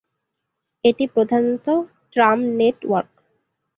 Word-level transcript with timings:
এটি 0.85 1.05
প্রধানত 1.07 1.65
tram 2.13 2.39
net 2.59 2.77
work. 2.85 3.11